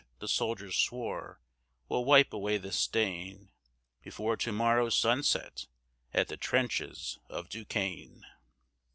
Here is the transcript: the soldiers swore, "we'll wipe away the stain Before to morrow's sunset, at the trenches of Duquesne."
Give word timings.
the 0.17 0.27
soldiers 0.27 0.75
swore, 0.75 1.39
"we'll 1.87 2.03
wipe 2.03 2.33
away 2.33 2.57
the 2.57 2.71
stain 2.71 3.51
Before 4.01 4.35
to 4.35 4.51
morrow's 4.51 4.97
sunset, 4.97 5.67
at 6.11 6.27
the 6.27 6.37
trenches 6.37 7.19
of 7.29 7.49
Duquesne." 7.49 8.25